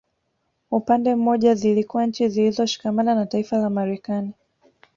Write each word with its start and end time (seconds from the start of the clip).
Upande 0.71 1.15
mmoja 1.15 1.55
zilikuwa 1.55 2.05
nchi 2.05 2.29
zilizoshikama 2.29 3.03
na 3.03 3.25
taifa 3.25 3.57
la 3.57 3.69
Marekani 3.69 4.31